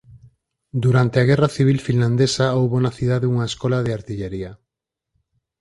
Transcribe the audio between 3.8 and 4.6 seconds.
de artillería.